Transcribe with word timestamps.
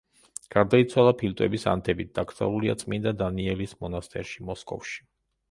გარდაიცვალა 0.53 1.11
ფილტვების 1.19 1.65
ანთებით, 1.73 2.09
დაკრძალულია 2.21 2.77
წმინდა 2.85 3.15
დანიელის 3.21 3.77
მონასტერში, 3.85 4.49
მოსკოვში. 4.51 4.99